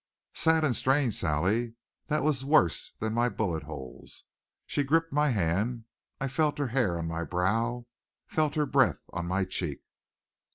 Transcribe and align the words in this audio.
"Sad 0.33 0.63
and 0.63 0.75
strange, 0.75 1.13
Sally. 1.13 1.75
That 2.07 2.23
was 2.23 2.43
worse 2.43 2.93
than 2.97 3.13
my 3.13 3.29
bullet 3.29 3.61
holes." 3.61 4.23
She 4.65 4.83
gripped 4.83 5.13
my 5.13 5.29
hand. 5.29 5.83
I 6.19 6.27
felt 6.27 6.57
her 6.57 6.69
hair 6.69 6.97
on 6.97 7.07
my 7.07 7.23
brow, 7.23 7.85
felt 8.25 8.55
her 8.55 8.65
breath 8.65 9.03
on 9.13 9.27
my 9.27 9.45
cheek. 9.45 9.83